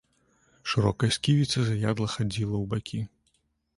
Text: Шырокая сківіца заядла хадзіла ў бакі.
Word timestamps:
Шырокая 0.71 1.09
сківіца 1.19 1.57
заядла 1.67 2.07
хадзіла 2.17 2.55
ў 2.63 2.71
бакі. 2.73 2.99